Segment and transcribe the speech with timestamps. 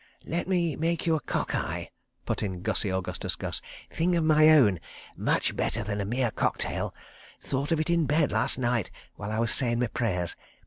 [0.25, 1.91] "Let me make you a cock eye,"
[2.25, 3.61] put in Gussie Augustus Gus.
[3.91, 4.79] "Thing of my own.
[5.15, 6.91] Much better than a mere cocktail.
[7.39, 10.35] Thought of it in bed last night while I was sayin' my prayers.